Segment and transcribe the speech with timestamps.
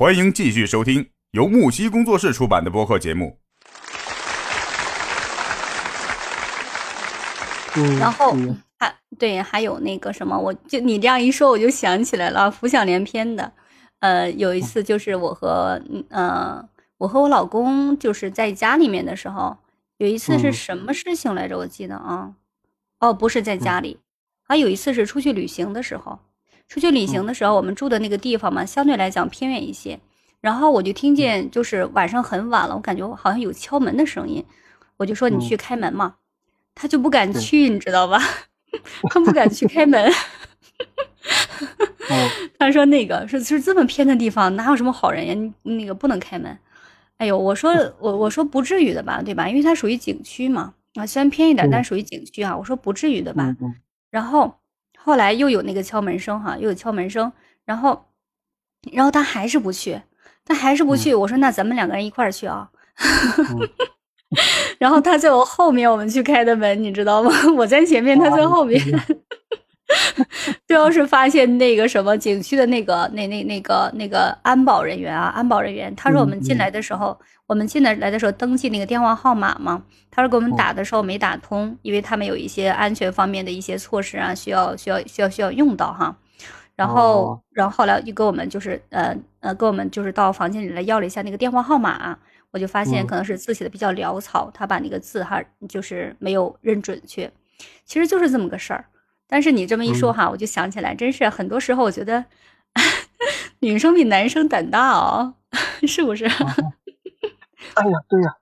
[0.00, 3.38] 欢迎继续收听由木西工作室出版的播客节目。
[7.98, 8.34] 然后
[8.78, 13.52] 还对，还有那个什么，我就你这样一说，我就想起来了，浮想联翩的。
[13.98, 19.58] 呃，有一次就是我和呃我和我老公就是在家里面的时候，
[19.98, 21.58] 有一次是什么事情来着？
[21.58, 22.32] 我记得啊，
[23.00, 23.98] 哦，不是在家里，
[24.48, 26.20] 还有一次是出去旅行的时候。
[26.70, 29.98] 出去旅行的时候，我们住的那个地方嘛，相对来讲偏远一些。
[30.40, 34.42] 然后我就听见，就是晚上很晚了，我感觉好像有敲门的声音，
[34.96, 36.14] 我就说你去开门嘛，
[36.76, 38.22] 他就不敢去，你知道吧？
[39.10, 40.10] 他不敢去开门。
[42.56, 45.52] 他说那个是是这么偏的地方，哪有什么好人呀？
[45.64, 46.56] 那个不能开门。
[47.18, 49.48] 哎呦，我说我我说不至于的吧，对吧？
[49.48, 52.56] 因为它属于景区嘛，啊，虽然偏一点，但属于景区啊。
[52.56, 53.56] 我说不至于的吧。
[54.12, 54.59] 然后。
[55.02, 57.32] 后来又有那个敲门声，哈，又有敲门声，
[57.64, 58.06] 然后，
[58.92, 60.00] 然后他还是不去，
[60.44, 61.14] 他还是不去。
[61.14, 62.70] 我说那咱们两个人一块儿去啊。
[64.78, 67.30] 然后他在我后面，我们去开的门，你知道吗？
[67.56, 68.80] 我在前面，他在后面。
[70.70, 77.18] 最后是发现那个什么景区的那个那那那个那个安保人员啊，安保人员，他说我们进来的时候，
[77.48, 86.16] 我们进来来的时候登记那个电话号码嘛，他说给我们打的时候没打通，因为他们有一些安全方面的一些措施啊，需要需要需要需要用到哈。
[86.76, 92.16] 然后然后后来又给我们就是呃呃给我们就是到房间里来要了一下那个电话号码，
[92.52, 97.28] 我就发现可能是字写的比较潦草，他把那个字哈就是没有认准确，
[97.84, 98.84] 其实就是这么个事儿。
[99.30, 102.24] 但是你这么一说哈，我就想起来，真是很多时候我觉得
[103.60, 105.34] 女生比男生胆大哦，
[105.86, 106.24] 是不是？
[106.26, 108.34] 哎呀，对呀，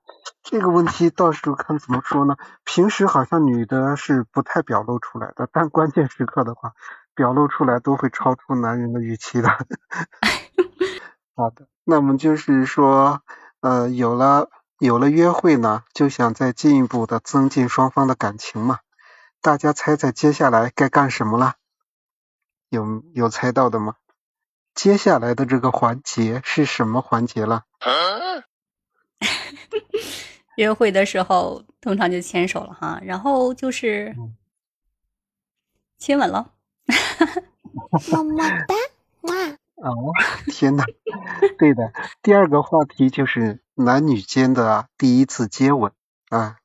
[0.43, 2.37] 这个问题到时候看怎么说呢？
[2.65, 6.73] 平时好像女的是不太表露出来的，但关键时刻的话，
[7.15, 9.49] 表露出来都会超出男人的预期的。
[11.37, 13.21] 好的，那么就是说，
[13.61, 18.79] 呃，有了有了约会呢，就想再进一步的增进双方的感情嘛。
[19.41, 21.55] 大家猜猜接下来该干什么了？
[22.69, 23.95] 有有猜到的吗？
[24.75, 27.65] 接下来的这个环节是什么环节了？
[30.57, 34.15] 约会的时候通常就牵手了哈，然后就是
[35.99, 36.53] 亲吻了。
[38.13, 38.75] 么么哒，
[39.23, 39.35] 哇！
[39.79, 39.95] 哦，
[40.53, 40.85] 天哪！
[41.59, 45.93] 对的，第二个话题就是男女间的第一次接吻
[46.29, 46.59] 啊。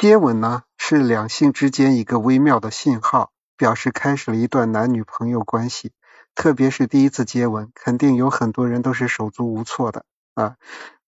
[0.00, 5.90] 接吻呢，是两性之间一个微妙的信号，表示开始了一段男女朋友关系。
[6.36, 10.04] 特别是第一次接吻，肯定有很多人都是手足无措的
[10.34, 10.54] 啊！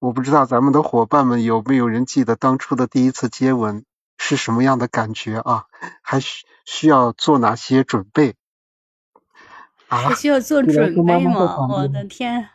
[0.00, 3.84] 我不知道咱们的伙伴们有没有人记得当初的第一次接吻
[4.18, 5.66] 是什么样的感觉啊？
[6.02, 8.34] 还需需要做哪些准备？
[9.86, 10.14] 啊？
[10.14, 11.68] 需要做准备吗？
[11.68, 12.48] 我的天！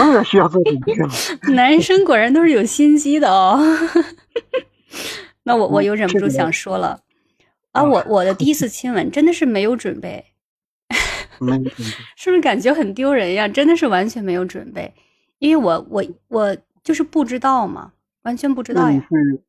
[0.00, 1.08] 当然需要做准备了。
[1.54, 3.60] 男生果然都是有心机的哦。
[5.44, 7.00] 那我我又忍不住想说了
[7.72, 10.24] 啊，我我的第一次亲吻真的是没有准备，
[12.16, 13.46] 是不是感觉很丢人呀？
[13.46, 14.92] 真的是完全没有准备，
[15.38, 19.06] 因为我我我就是不知道嘛，完全不知道呀。
[19.08, 19.42] 是，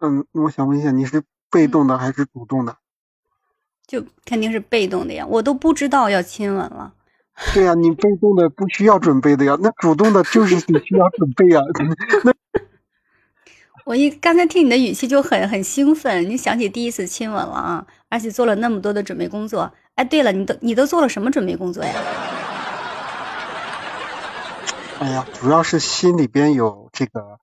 [0.00, 2.76] 嗯，我想问一下，你是被动的还是主动的？
[3.86, 6.94] 就肯定是被动的呀，我都不知道要亲吻了。
[7.54, 11.60] 对呀，你被动的不需要准备的呀，那主动的就是你需要准备呀。
[12.24, 12.32] 那
[13.86, 19.72] 我一刚才听你的语气就很很兴奋，你想起第一次亲吻了啊，而且做了那么多的准备工作。
[19.94, 21.92] 哎，对了，你都你都做了什么准备工作呀？
[24.98, 27.38] 哎呀，主要是心里边有这个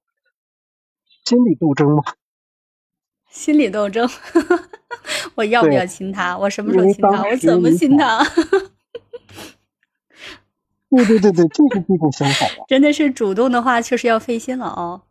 [1.23, 2.03] 心理斗争嘛。
[3.29, 4.09] 心理斗争，
[5.35, 6.37] 我要不要亲他？
[6.37, 7.23] 我什么时候亲他？
[7.23, 8.23] 我怎么亲他？
[10.89, 12.45] 对对对对，就是这种想法。
[12.67, 15.01] 真的是主动的话，确实要费心了 哦。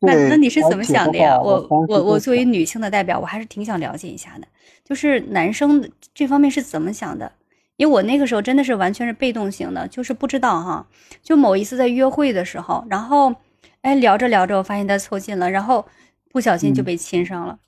[0.00, 1.38] 那那你是怎么想的呀？
[1.40, 4.46] 我我我作为女性的代表，我还是挺想了解一下的。
[4.84, 7.30] 就是男生这方面是怎么想的？
[7.76, 10.86] 因为我那个时候真的是完全是被动型的，就是不知道哈。
[11.22, 13.34] 就某一次在约会的时候，然后
[13.82, 15.86] 哎聊着聊着，我发现他凑近了，然后
[16.30, 17.58] 不小心就被亲上了。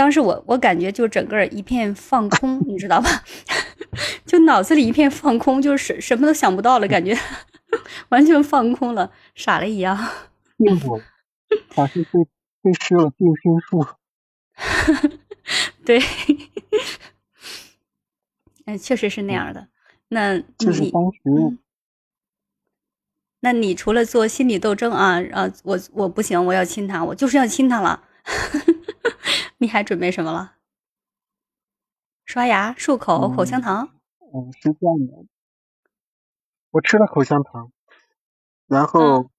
[0.00, 3.22] 当时我我感觉就整个一片放空，你知道吧？
[4.24, 7.14] 就脑子里一片放空，就是什么都想不到了，感觉
[8.08, 9.94] 完全放空了，傻了一样。
[10.56, 10.98] 幸 福，
[11.74, 12.26] 好像被
[12.62, 13.86] 被施了定心术。
[15.84, 16.00] 对，
[18.64, 19.68] 嗯，确实是那样的。
[20.08, 21.58] 那就是当时，
[23.40, 28.04] 那你除了做心理斗争啊啊，我我不行，我要亲他，我就是要亲他了。
[29.62, 30.56] 你还准备什么了？
[32.24, 33.90] 刷牙、漱口、口香糖。
[34.32, 35.26] 嗯，是这样的，
[36.70, 37.70] 我吃了口香糖，
[38.66, 39.30] 然后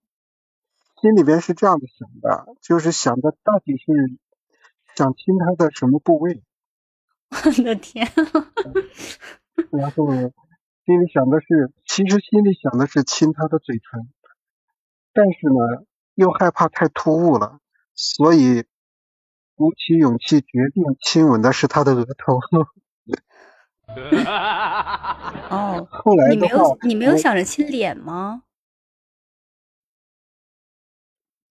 [1.01, 3.85] 心里边是这样的想的，就是想着到底是
[4.95, 6.43] 想亲他的什么部位。
[7.31, 8.07] 我的天！
[9.71, 10.05] 然后
[10.85, 14.07] 心里想的是，其实心里想的是亲他的嘴唇，
[15.13, 17.59] 但是呢，又害怕太突兀了，
[17.95, 18.65] 所以
[19.61, 22.39] 鼓起勇气决定亲吻的是他的额头。
[25.49, 28.41] 哦， 后来你没有，你没有想着亲脸吗？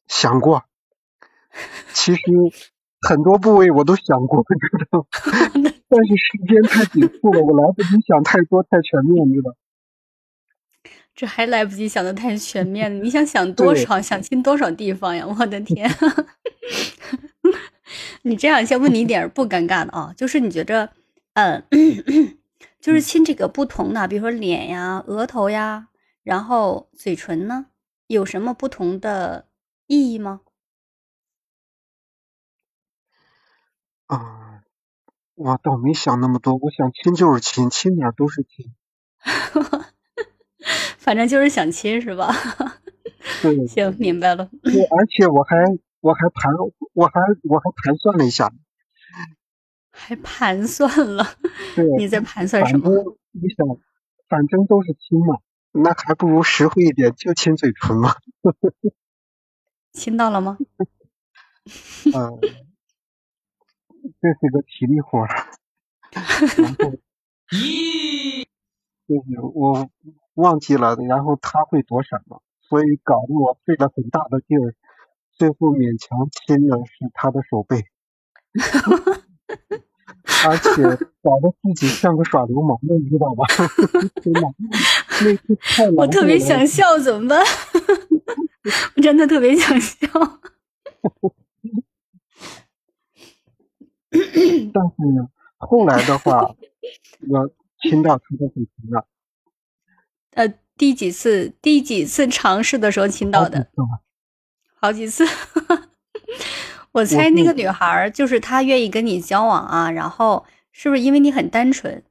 [0.09, 0.65] 想过，
[1.93, 2.21] 其实
[3.01, 5.07] 很多部位我都想过， 知道吗，
[5.89, 9.55] 但是时间太紧迫了，我来不及想太多太全面，知道。
[11.15, 15.25] 这还来不及想的太全面了，你想想多少，想亲多少地方呀？
[15.29, 15.89] 我的天！
[18.23, 20.93] 你这样先问你一点不尴尬的啊，就是你觉着，
[21.35, 21.65] 嗯，
[22.81, 25.89] 就是亲这个不同的，比如说脸呀、额头呀，
[26.23, 27.67] 然后嘴唇呢，
[28.07, 29.47] 有什么不同的
[29.87, 30.41] 意义吗？
[34.07, 34.63] 啊，
[35.35, 38.75] 我倒没想那么多，我想亲就是亲，亲哪儿都是亲。
[40.99, 42.35] 反正就是想亲是吧？
[43.43, 44.49] 对，行，明白了。
[44.63, 45.57] 对，而且我还
[46.01, 46.53] 我还盘
[46.93, 48.53] 我还我还盘算了一下，
[49.93, 51.25] 还盘算了，
[51.77, 52.91] 对，你在盘算什么？
[53.33, 53.67] 你想，
[54.29, 55.39] 反正都是亲嘛，
[55.73, 58.15] 那还不如实惠一点，就亲嘴唇嘛。
[59.93, 60.59] 亲到了吗？
[62.15, 62.39] 嗯，
[64.21, 65.29] 这是个体力活儿，
[66.11, 66.25] 然
[66.75, 66.91] 后
[69.07, 69.91] 就是我
[70.35, 74.75] 忘记了，然后他会躲闪嘛，所以搞得我费了很大的劲儿，
[75.41, 77.83] 最后勉强亲的是他的手背，
[80.47, 80.83] 而且
[81.23, 83.47] 搞得自己像个耍流氓的，你知道吧？
[84.21, 84.53] 天呐，
[85.25, 87.41] 那次太我特别想笑，怎么办？
[88.97, 90.07] 我真的特别想笑。
[94.11, 95.27] 但是呢，
[95.57, 96.55] 后来的话，
[97.31, 97.51] 我
[97.81, 99.07] 亲到他的嘴唇了，
[100.33, 101.55] 呃，第几次？
[101.63, 103.71] 第几次尝试的时候亲到的？
[104.81, 105.27] 好几次。
[106.93, 112.03] 我猜那个女孩就是她愿意跟你交往啊，然后是不是因为你很单纯，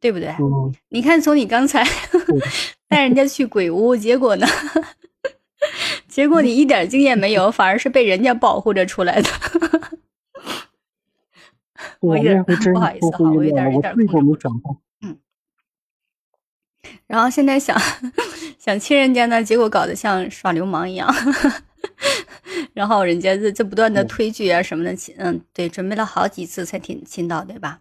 [0.00, 0.28] 对不对？
[0.38, 1.84] 嗯，你看，从你刚才
[2.88, 4.46] 带人家去鬼屋，结果呢？
[6.08, 9.28] 结果你一点经验没有，反而是被人家保护着出来的。
[12.00, 14.48] 我我有点不好意思哈，我有点有我点自己都没控制不住。
[14.48, 14.76] 想到。
[17.06, 17.76] 然后现在想
[18.58, 21.12] 想亲人家呢，结果搞得像耍流氓一样，
[22.72, 27.80] 然后人家这这不断的嗯推拒啊什么的，亲嗯，对，准备了好几次才亲亲到，对吧？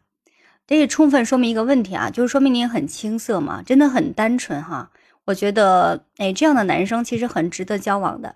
[0.65, 4.91] 这也充分说明一个问题啊，就是说明你很青涩嘛，真的很单纯哈。
[5.25, 8.35] 我觉得，哎，这样的男生其实很值得交往的，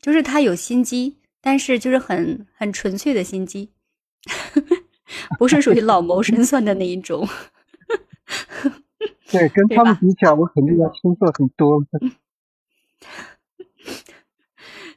[0.00, 3.70] 就是他有心机，但是就是很很纯粹的心机，
[5.38, 7.28] 不是属于老谋深算的那一种。
[9.30, 11.86] 对，跟他们比起来，我肯定要青涩很多了。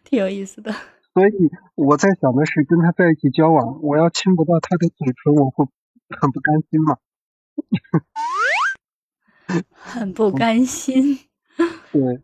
[0.05, 0.71] 挺有意思的。
[1.13, 5.65] 所以我在想的是，跟他在一起交往，我要亲不到他的嘴唇，我会
[6.09, 6.97] 很不甘心嘛。
[9.73, 11.19] 很不甘心。
[11.91, 12.21] 对，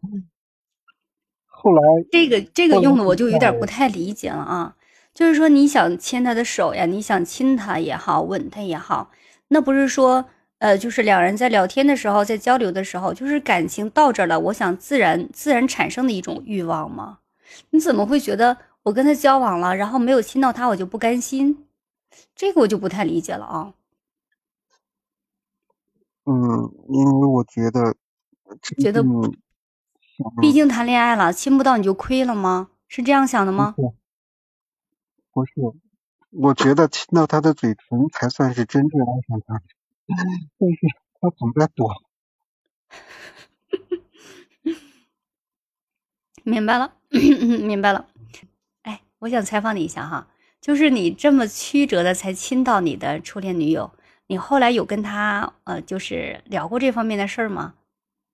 [1.46, 4.76] 后来这个这个用的我就有点不太理解了啊。
[5.14, 9.12] 就是说，你想牵他的手呀，你想亲他也好，吻他也好，
[9.50, 10.26] 那不是说，
[10.60, 17.20] 呃，就是两人在聊天的时候，在交流的时候，就是感情到这儿了，我想自然自然产生的一种欲望吗？
[17.72, 21.68] 你怎么会觉得我跟他交往了，然后没有亲到他，我就不甘心？
[22.36, 23.74] 这个我就不太理解了啊。
[26.26, 27.96] 嗯，因为我觉得，
[28.78, 29.04] 觉得
[30.40, 32.70] 毕竟谈恋爱了，亲不到你就亏了吗？
[32.88, 33.74] 是这样想的吗？
[33.76, 33.94] 不是，
[35.32, 35.54] 不是，
[36.32, 39.62] 我觉得亲到他的嘴唇才算是真正爱上他，
[40.60, 40.78] 但是
[41.20, 42.04] 他总在躲。
[46.44, 46.94] 明白了，
[47.68, 48.08] 明白了。
[48.84, 50.28] 哎，我想采访你一下哈，
[50.62, 53.92] 就是你这么曲折的才亲到你的初恋女友，
[54.28, 57.76] 你后来有跟她呃，就是聊过这方面的事儿吗？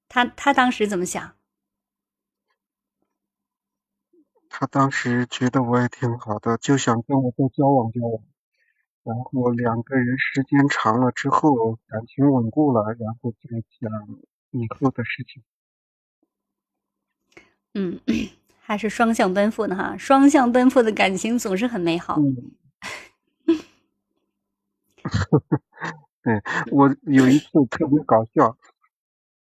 [0.09, 1.33] 她她当时怎么想？
[4.49, 8.23] 他当时觉得我也挺好的，就想跟我再交往交往。
[9.03, 13.91] 然后两个人时间长了之后，感情稳固了，然后再讲
[14.51, 15.43] 以后的事情。
[17.75, 17.99] 嗯，
[18.67, 22.19] 还是双向奔赴的哈，双向奔赴的感情总是很美好。
[22.19, 22.51] 嗯，
[26.21, 28.57] 对我有一次特别搞笑，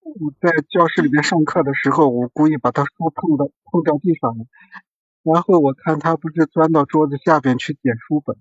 [0.02, 4.46] 我在教室里面上课的时候，我故意把他书碰到碰掉地上了，
[5.24, 8.36] 然后我看他不是钻到桌子下边去捡书本，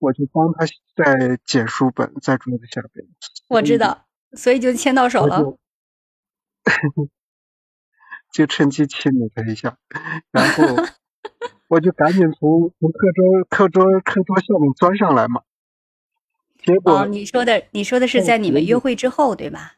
[0.00, 0.66] 我就帮他
[0.96, 3.06] 在捡书本，在桌子下边。
[3.46, 5.56] 我知道，所以就牵到手了。
[8.32, 9.76] 就趁机亲了他一下，
[10.32, 10.64] 然后
[11.68, 15.42] 我就赶紧从从课桌课桌课桌下面钻上来嘛。
[16.58, 19.74] 结果哦，你说的你说的是在你们约会之后对吧？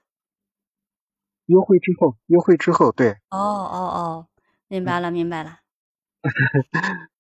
[1.47, 3.11] 约会之后，约会之后，对。
[3.31, 4.27] 哦哦哦，
[4.69, 5.59] 明白了明白了。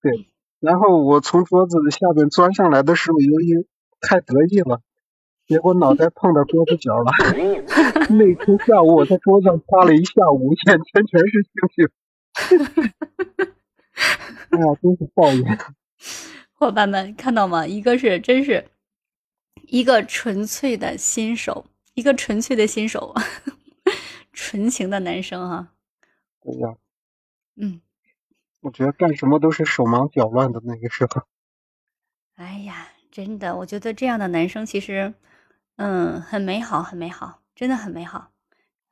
[0.00, 0.28] 对，
[0.60, 3.66] 然后我从桌子下边钻上来的时候，由于
[4.00, 4.80] 太得意了。
[5.46, 7.12] 结果脑袋碰到桌子角了，
[8.10, 11.88] 那天下午我在桌上趴了一下午，眼前全是星星。
[14.50, 15.58] 哎呀，真是抱怨！
[16.54, 17.66] 伙伴们看到吗？
[17.66, 18.68] 一个是真是
[19.66, 23.14] 一个纯粹的新手，一个纯粹的新手，
[24.32, 25.72] 纯情的男生哈。
[26.40, 26.76] 对呀。
[27.56, 27.80] 嗯。
[28.60, 31.22] 我觉得干什么都是手忙脚乱的那个时候。
[32.36, 35.14] 哎呀，真的，我觉得这样的男生其实。
[35.76, 38.30] 嗯，很美好，很美好，真的很美好。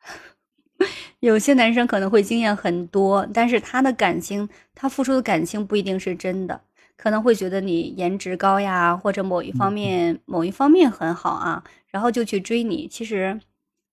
[1.21, 6.62] 有些男生可能会经验很多，但是他的感情，他付出的感情不一定是真的，
[6.97, 12.88] 可能会觉得你颜值高呀，或者某一方面某一方面很好啊，然后就去追你。
[12.88, 13.40] 其实，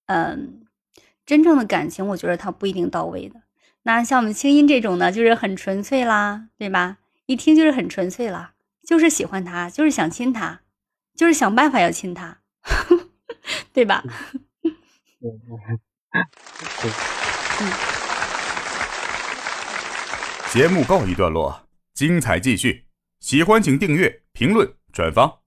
[0.07, 0.65] 嗯，
[1.25, 3.41] 真正的感情，我觉得他不一定到位的。
[3.83, 6.97] 那像我们清音这种呢，就是很纯粹啦，对吧？
[7.27, 10.61] 一听就是很纯粹啦，就是喜欢他，就是想亲他，
[11.15, 12.39] 就是想办法要亲他。
[13.71, 14.03] 对吧？
[20.51, 22.85] 节目告一段落，精彩继续。
[23.19, 25.41] 喜欢请订阅、评论、转发。